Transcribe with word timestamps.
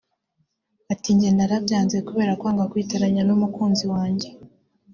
Ati 0.93 1.09
“Jye 1.19 1.29
narabyanze 1.35 1.97
kubera 2.07 2.37
kwanga 2.39 2.69
kwiteranya 2.71 3.21
n’umukunzi 3.25 3.85
wanjye 3.93 4.27